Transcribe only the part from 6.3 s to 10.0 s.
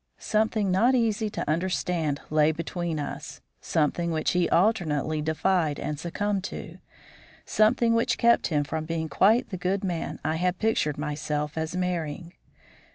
to, something which kept him from being quite the good